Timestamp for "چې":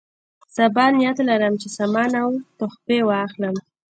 1.61-1.67